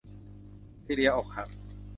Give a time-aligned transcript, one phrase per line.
[0.85, 1.49] ซีเลียอกหัก